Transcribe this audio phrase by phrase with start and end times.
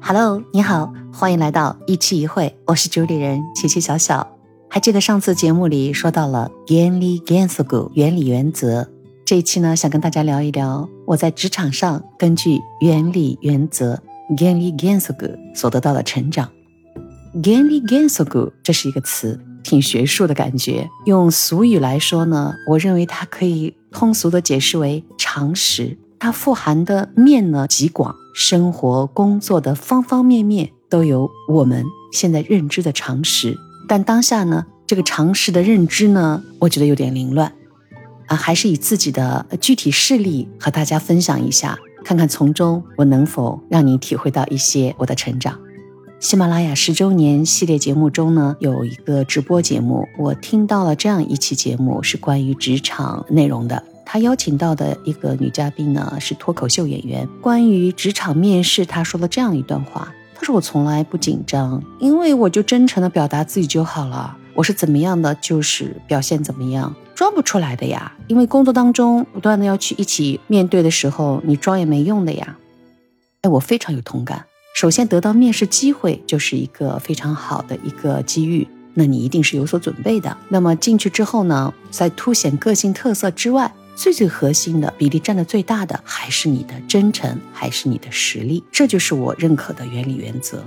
[0.00, 4.26] Hello，你好，欢迎来到一期一会，我是主理人琪琪小小。
[4.68, 8.88] 还记得上次节目里说到了原理原则，原理原则。
[9.24, 14.02] 这一期呢，想跟大家聊一聊我在职场上根据原理原则
[14.38, 15.14] 原理原则
[15.54, 16.50] 所得到的成长。
[17.44, 20.88] 原理原则这是一个词，挺学术的感觉。
[21.06, 25.98] 用俗语来说呢，我认为它可以通俗的解释为常识。
[26.18, 33.56] 它富含的面呢极广，生活工作的方方面面都有我们现在认知的常识。
[33.88, 37.52] 但当下呢，这个常识的认知呢，我觉得有点凌乱，
[38.26, 45.58] 啊，还是以自己的具体事例和大家分享一下，看看从中我能否让你体会到一些我的成长。
[46.20, 53.82] 喜马拉雅十周年系列节目中呢，有一个直播节目，我听到了这样一期节目，是关于职场内容的。
[54.12, 57.26] 他邀请到的一个女嘉宾呢，是脱口秀演员。
[57.40, 64.36] 关于职场面试，他说了这样一段话：“他说我从来不紧张，因为我就真诚的表达自己就好了。
[64.52, 68.12] 我是怎么样的，就是表现怎么样，装不出来的呀。
[68.26, 72.58] 因为工作当中不断的要去一起面对的时候，你装也没用的呀。”
[73.40, 74.44] 哎，我非常有同感。
[74.74, 80.36] 首先得到面试机会就是一个非常好的一个机遇，那你一定是有所准备的。
[80.50, 90.64] 那么进去之后呢，在凸显个性特色之外，最最核心的比例占的最大的还是你的真诚，还是你的实力，这就是我认可的原理原则。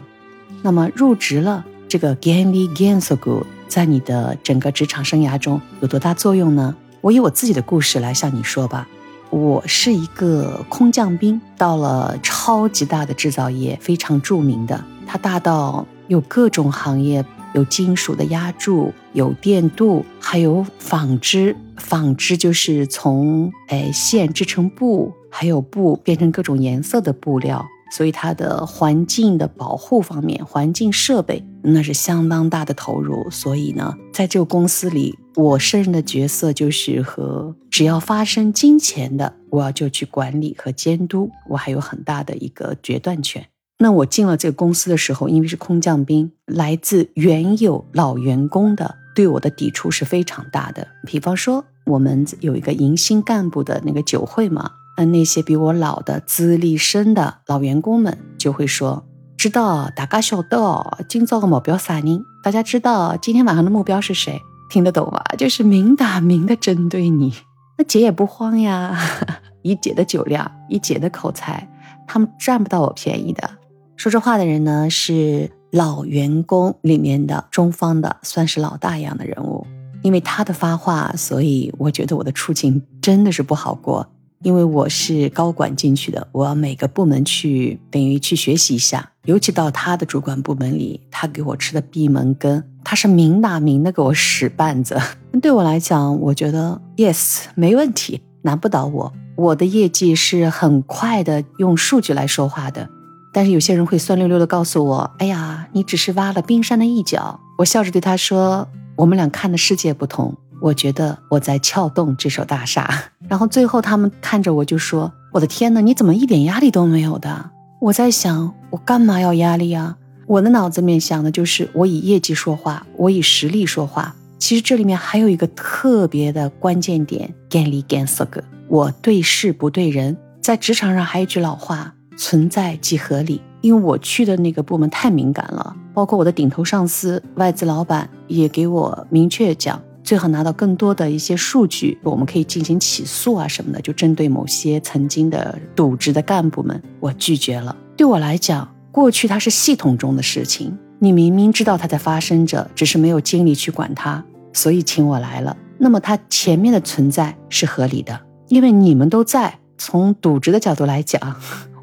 [0.61, 6.75] 那么入职了，这个 gain me gain so good，在你的整个职场生涯中有多大作用呢？
[7.01, 8.87] 我以我自己的故事来向你说吧。
[9.31, 17.25] 我是一个空降兵，到了超级大的制造业，非常著名的，它大到有各种行业。
[17.53, 21.55] 有金属的压铸，有电镀，还有纺织。
[21.77, 27.65] 纺织就是从哎线织成布，还有布变成各种颜色的布料。
[27.93, 33.31] 所以它的环境的保护方面，环境设备那是相当大的投入。
[33.31, 43.47] 所以呢，在这个公司里，我胜任的角色就是和只要发生金钱的，我就去管理和监督，我还有很大的一个决断权。
[43.77, 50.87] 那我进了这个公司的时候，因为是空降兵，来自原有老员工的对我的抵触是非常大的。
[51.05, 59.05] 比方说，我们有一个迎新干部的那个酒会嘛，那那些比我老的、资历深的老员工们就会说
[59.37, 62.23] ：“知道大家晓得今朝的目标啥人？
[62.41, 64.41] 大家知道今天晚上的目标是谁？
[64.69, 65.21] 听得懂吗？
[65.37, 67.33] 就是明打明的针对你。
[67.77, 68.97] 那姐也不慌呀，
[69.63, 71.69] 以姐的酒量，以姐的口才，
[72.07, 73.49] 他们占不到我便宜的。”
[73.97, 79.65] 说这话的人呢，是老员工里面的中方的，算是老大一样的人物。
[80.03, 84.07] 因为他的发话，所以我觉得我的处境真的是不好过。
[84.43, 89.09] 因为我是高管进去的，我要每个部门去，等于去学习一下。
[89.23, 94.99] 尤其到他的主管部门里，他给我吃的闭门羹，他是明打明的给我使绊子。
[95.41, 99.11] 对我来讲，我觉得 yes 没问题，难不倒我。
[99.35, 102.87] 我的业绩是很快的，用数据来说话的。
[103.35, 108.65] 但是有些人会酸溜溜的告诉我：“哎呀，你只是挖了冰山的一角。”我笑着对他说
[108.95, 112.89] ：“我们俩看的世界不同，我觉得我在撬动这所大厦。
[113.27, 117.51] ”然后最后他们看着我就说：“我的天哪，你怎么一点压力都没有的？”
[117.81, 119.97] 我在想，我干嘛要压力啊？
[120.27, 124.15] 我的脑子里面想的就是我以业绩说话，我以实力说话。
[124.39, 130.15] 其实这里面还有一个特别的关键点：干理干色个，我对事不对人。
[130.41, 131.93] 在职场上还有一句老话。
[132.17, 147.75] 存在即合理，因为我去的那个部门太敏感了，包括我的顶头上司外资老板也给我明确讲，最好拿到更多的一些数据，我们可以进行起诉啊什么的，就针对某些曾经的渎职的干部们，我拒绝了。
[147.97, 154.23] 对我来讲，过去它是系统中的事情，你明明知道它在发生着，只是没有精力去管它，
[154.53, 155.55] 所以请我来了。
[155.77, 159.59] 那么它前面的存在是合理的，因为你们都在。
[159.77, 161.35] 从渎职的角度来讲。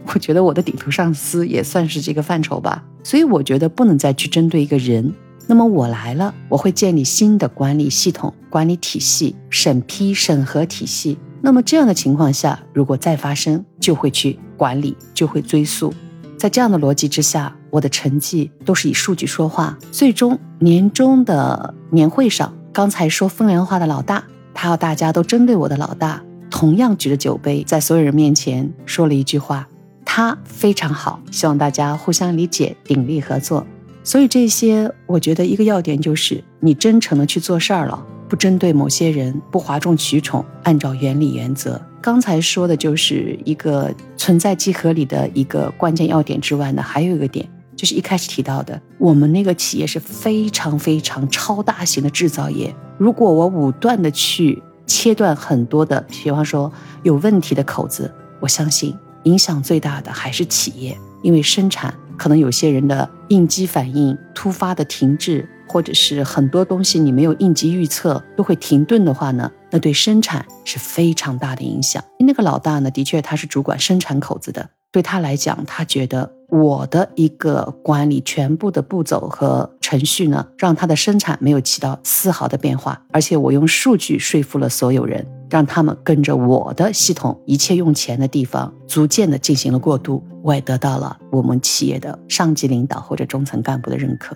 [0.07, 5.13] 我觉得我的顶头上司也算是这个范畴吧，所以我觉得不能再去针对一个人。
[5.47, 11.19] 那么我来了，我会建立新的管理系统、管理体系、审批审核体系。
[11.41, 15.93] 那么这样的情况下，如果再发生，就会去管理，就会追溯。
[16.39, 19.77] 在这样的逻辑之下，我的成绩都是以数据说话。
[19.91, 24.25] 最终年终的年会上，刚才说风凉话的老大，
[24.55, 29.67] 他要大家都针对我的老大，同样举着酒杯，在所有人面前说了一句话。
[30.15, 33.67] 他非常好，希望大家互相理解、鼎力合作。
[34.05, 41.81] 所以这些，我觉得一个要点就是你真诚的去做事儿了，不针对某些人，不哗众取宠，按照原理原则。
[42.03, 52.75] 刚才说的就是一个存在即合理的一个关键要点之外呢，还有一个点，就是一开始提到的，我们那个企业是非常非常超大型的制造业。
[52.99, 56.71] 如果我武断的去切断很多的，比方说
[57.03, 58.95] 有问题的口子，我相信
[59.25, 65.49] 影响最大的还是企业，因为生产可能有些人的应激反应突发的停滞。
[65.69, 72.05] 或者是很多东西你没有应急预测都会停顿的话呢，那对生产是非常大的影响。
[72.19, 94.35] 那个老大呢，的确他是主管生产口子的，对他来讲，他觉得我的一个管理全部的步骤和程序呢，让它的生产没有起到丝毫的变化，而且我用数据说服了所有人，让他们跟着我的系统，一切用钱的地方逐渐的进行了过渡，我也得到了我们企业的上级领导或者中层干部的认可。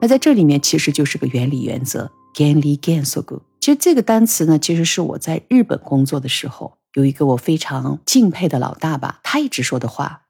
[0.00, 2.08] 那在这里面其实就是个原理原则
[2.38, 3.24] 原理原则。
[3.58, 10.20] 其实这个单词呢，其实是我在日本工作的时候，有一个我非常敬佩的老大吧，他一直说的话。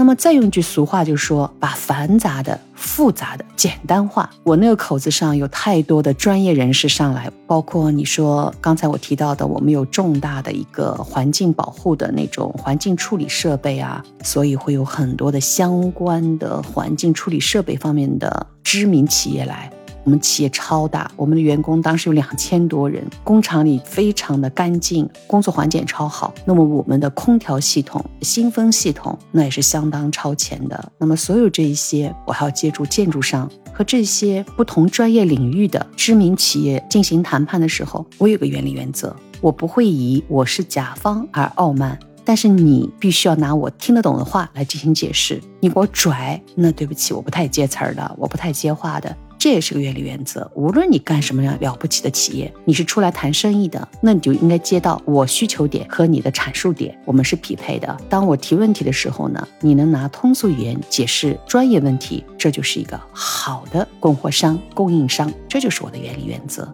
[0.00, 4.30] 那么再用一句俗话，就说把繁杂的、复杂的简单化。
[4.44, 19.70] 我那个口子上有太多的专业人士上来，包括你说刚才我提到的，我们有重大的一个环境保护的那种环境处理设备啊，所以会有很多的相关的环境处理设备方面的知名企业来。
[20.04, 26.32] 我们企业超大，我们的员工当时有两千多人，工厂里非常的干净，工作环境超好。
[26.44, 30.92] 那么我们的空调系统、新风系统那也是相当超前的。
[30.98, 45.40] 那么所有这一些，我还要借助建筑商和这些不同专业领域的知名企业进行谈判的时候，我有个原理原则，我不会以我是甲方而傲慢，但是你必须要拿我听得懂的话来进行解释。
[45.60, 49.14] 你给我拽，那对不起，我不太接词儿的，我不太接话的。
[49.40, 50.48] 这也是个原理原则。
[50.54, 57.96] 无论你干什么样了不起的企业，你是出来谈生意的，那你就应该接到我需求点和你的阐述点，我们是匹配的。
[58.06, 65.32] 当我提问题的时候呢，你能拿通俗语言解释专业问题，这就是一个好的供货商、供应商。
[65.48, 66.70] 这就是我的原理原则。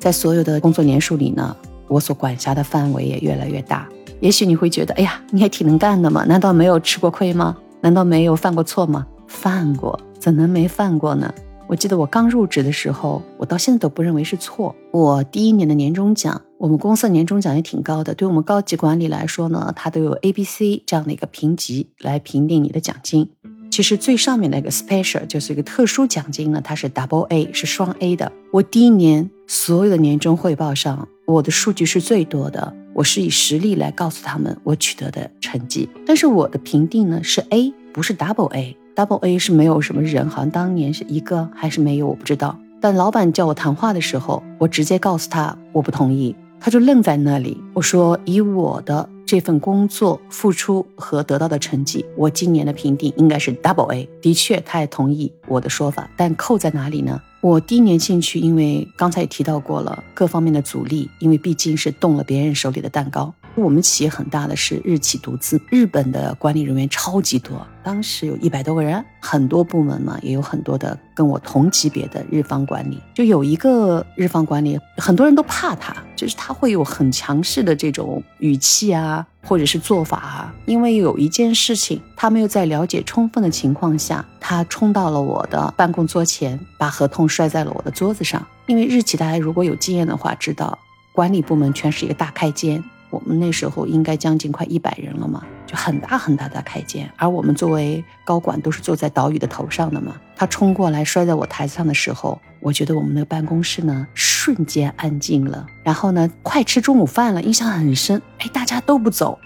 [0.00, 1.56] 在所有的工作年数里呢，
[1.86, 3.88] 我所管辖的范围也越来越大。
[4.18, 6.24] 也许你会觉得，哎呀，你还挺能干的嘛？
[6.24, 7.56] 难道没有吃过亏吗？
[7.80, 9.06] 难道没有犯过错吗？
[9.28, 11.32] 犯过，怎能没犯过呢？
[11.70, 14.74] 我记得我刚入职的时候，我到现在都不认为是错。
[14.90, 18.12] 我第一年的年终奖，我们公司的年终奖也挺高的。
[18.12, 23.30] 对我们高级管理来说呢，它都有 A、B、C 这样的一个评级来评定你的奖金。
[23.70, 28.32] 其实最上面那个 Special 就是一个特殊奖金呢，它是 Double A，是双 A 的。
[28.50, 35.88] 我第一年所有的年终汇报上，我的数据是最多的，我是以实力来告诉他们我取得的成绩。
[36.04, 38.76] 但是我的评定呢是 A，不是 Double A。
[39.00, 42.54] Double A 是没有什么人，好像当年是一个还是没有，我不知道。
[42.82, 47.58] 但老板叫我谈话的时候，我直接告诉他我不同意，他就愣在那里。
[47.72, 54.06] 我说以我的这份工作付出和得到的成绩，我今年的评定应该是 Double A。
[54.20, 57.18] 的确，他也同意我的说法，但扣在哪里呢？
[57.40, 63.32] 我第一年进去，因为刚才也提到过了各方面的阻力，因为毕竟是动了别人手里的蛋糕。
[63.60, 73.00] 我们企业很大的是日企独资，日本的管理人员超级多，当时有一百多个人，很多部门嘛，也有很多的跟我同级别的日方管理。
[73.14, 80.54] 就有一个日方管理，很多人都怕他，就是他会有很强势的这种语气啊，或者是做法啊。
[80.66, 88.44] 因为有一件事情，他没有在了解充分的情况下，他冲到了我的办公桌前，把合同摔在了我的桌子上。
[88.66, 90.78] 因为日企大家如果有经验的话，知道
[91.12, 92.82] 管理部门全是一个大开间。
[93.10, 100.14] 我们那时候应该将近快一百人了嘛，就很大很大的开间，而我们作为高管都是坐在岛屿的头上的嘛。
[100.36, 105.66] 他冲过来摔在我台子上的时候，我觉得我们那个办公室呢瞬间安静了。
[105.82, 108.22] 然后呢，快吃中午饭了，印象很深。
[108.38, 109.38] 哎，大家都不走，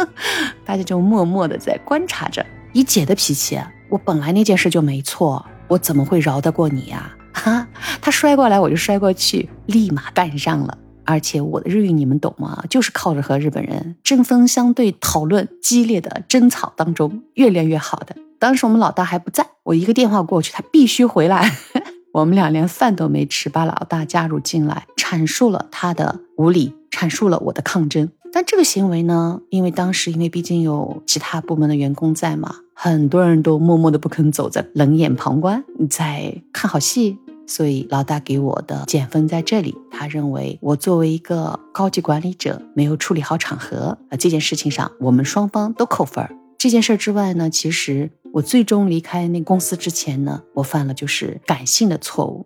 [0.64, 2.44] 大家就默默的在观察着。
[2.72, 7.14] 以姐的脾气，我本来那件事就没错，我怎么会饶得过你呀？
[7.34, 7.66] 哈，
[8.00, 10.78] 他摔过来我就摔过去，立马干上了。
[11.04, 12.62] 而且我的日语你们懂吗？
[12.70, 18.16] 就是靠着和日本人针锋相对、讨论激烈的争吵当中越练越好的。
[18.38, 21.50] 当时我们老大还不在，我一个电话过去，他必须回来。
[22.12, 28.08] 我们俩连饭都没吃，把老大加入进来，阐述了他的无理，阐述了我的抗争。
[28.32, 37.18] 但这个行为呢，因为当时因为毕竟有其他部门的员工在嘛，很多人都默默的不肯走，在冷眼旁观，在看好戏。
[37.44, 46.34] 所以老大给我的减分在这里，他认为我作为一个高级管理者没有处理好场合啊，这件事情上我们双方都扣分儿。
[46.58, 52.44] 这件事之外呢，其实我最终离开那公司之前呢，我犯了就是感性的错误。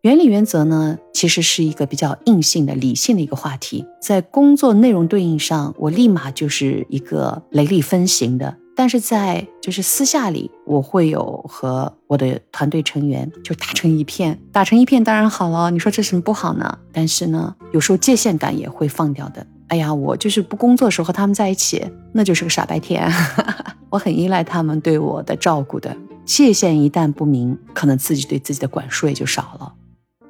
[0.00, 8.56] 原理原则呢，其实是一个比较硬性的、理性的一个话题，在工作内容对应上，我立马就是一个雷厉风行的。
[8.76, 15.70] 但是在就是私下里，我会有和我的团队成员就打成一片，打成一片当然好了。
[15.70, 16.78] 你说这什么不好呢？
[16.92, 19.46] 但是呢，有时候界限感也会放掉的。
[19.68, 23.10] 哎呀，我就是不工作的时候和他们在一起，那就是个傻白甜。
[23.90, 25.94] 我很依赖他们对我的照顾的。
[26.24, 29.74] 界限一旦不明，可能自己对自己的管束也就少了。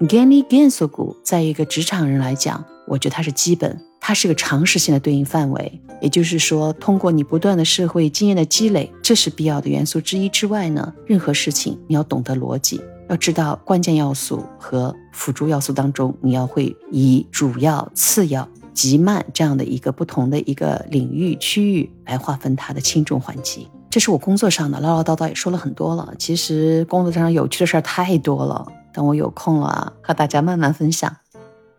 [0.00, 3.78] Gani Gansugu，在一个职场人来讲，我觉得它是基本。
[4.10, 23.68] 它是个常识性的对应范围，也就是说，通过你不断的社会经验的积累，这是必要的元素之一之外呢，任何事情你要懂得逻辑，要知道关键要素和辅助要素当中，你要会以主要、次要、急慢这样的一个不同的一个领域区域来划分它的轻重缓急。
[23.90, 31.16] 这是我工作上的唠唠叨叨也说了很多了，其实工作上有趣的事儿太多了，等我有空了和大家慢慢分享。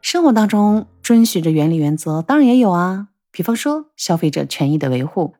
[0.02, 3.08] 生活当中遵循着原理原则，当然也有啊。
[3.32, 5.34] 比方说消费者权益的维护，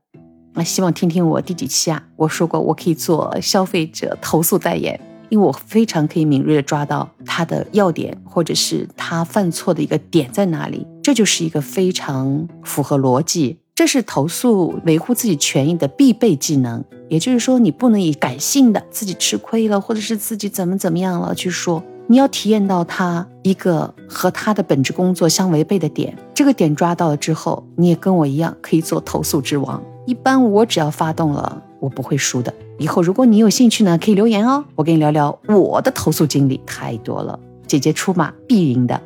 [0.54, 2.04] 那希望听听我第几期啊？
[2.16, 5.00] 我说过我可以做消费者投诉代言，
[5.30, 10.88] 因为我非常可以敏锐的抓到他的要点，或者是他犯错的一个点在哪里。
[11.04, 16.84] 这就是一个非常符合逻辑，这是投诉维护自己权益的必备技能。
[17.10, 21.84] 也就是说，你不能以感性的自己吃亏了，或者是自己怎么怎么样了去说。
[22.08, 29.82] 你要体验到他一个和他的本职工作相违背的点，这个点抓到了之后，你也跟我一样可以做投诉之王。
[30.06, 32.54] 一般我只要发动了，我不会输的。
[32.78, 39.00] 以后如果你有兴趣呢，可以留言哦，我跟你聊聊我的投诉经历，太多了，姐姐出马必赢的。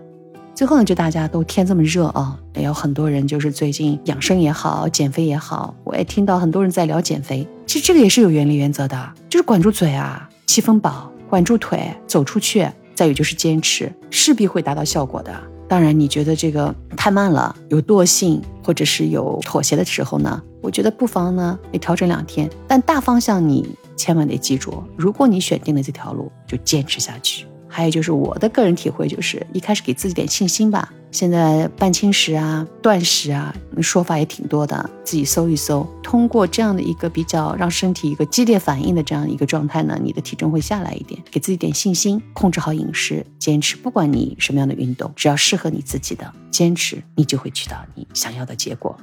[0.56, 7.46] 最后呢，就大家都天这么热啊，也有很多人就是最近养生也好，减肥也好，我也听到很多人在聊减肥。
[7.68, 12.66] 其实这个也是有原理原则的，就是管住嘴啊，气氛饱，管住腿，走出去。
[12.96, 15.32] 再有就是坚持，势必会达到效果的。
[15.68, 20.42] 当然，你觉得这个太慢了，有惰性或者是有妥协的时候呢？
[20.62, 22.50] 我觉得不妨呢，你调整两天。
[22.68, 27.46] 但大方向你千万得记住，如果你选定了这条路，就坚持下去。
[27.75, 30.94] 还有就是我的个人体会，就是一开始给自己点信心吧。
[31.12, 35.86] 现在半轻食啊、断食啊，说法也挺多的，自己搜一搜。
[36.01, 41.22] 通过这样的一个比较，让身体一个激烈反应的这样一个状态呢，你的体重会下来一点。
[41.29, 43.75] 给自己点信心，控制好饮食，坚持。
[43.75, 48.96] 不管你什么样的运动，只要适合你自己的，坚持你就会取到你想要的结果。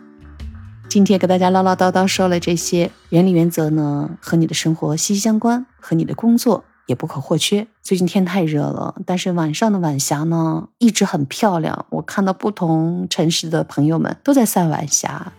[0.89, 6.65] 今天给大家唠唠叨叨说了这些原理原则呢，和你的生活息息相关，和你的工作。
[6.86, 7.68] 也不可或缺。
[7.82, 11.86] 最近天太热了，但是晚上的晚霞呢，一直很漂亮。
[11.90, 15.32] 我看到不同城市的朋友们都在晒晚霞。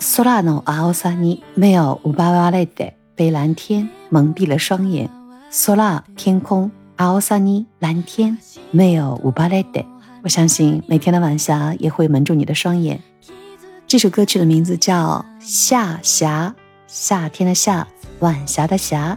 [0.00, 5.08] 空の青さに目を奪われて被蓝天蒙蔽了双眼。
[5.50, 8.36] 空天空青さに蓝天
[8.72, 9.86] 目を奪われて，
[10.22, 13.00] 我相信每天的晚霞也会蒙住你的双眼。
[13.86, 16.54] 这首歌曲的名字叫《夏霞》，
[16.86, 17.86] 夏天的夏，
[18.18, 19.16] 晚霞的霞。